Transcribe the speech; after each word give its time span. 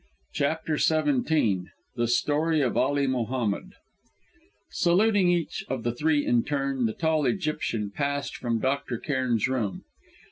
CHAPTER 0.33 0.77
XVII 0.77 1.65
THE 1.95 2.07
STORY 2.07 2.61
OF 2.61 2.75
ALI 2.75 3.05
MOHAMMED 3.05 3.75
Saluting 4.71 5.29
each 5.29 5.63
of 5.69 5.83
the 5.83 5.93
three 5.93 6.25
in 6.25 6.43
turn, 6.43 6.87
the 6.87 6.93
tall 6.93 7.27
Egyptian 7.27 7.91
passed 7.91 8.35
from 8.35 8.57
Dr. 8.59 8.97
Cairn's 8.97 9.47
room. 9.47 9.83